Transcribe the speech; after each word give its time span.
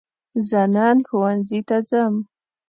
زه 0.49 0.61
نن 0.75 0.97
ښوونځي 1.07 1.59
ته 1.67 1.77
ځم 1.89 2.13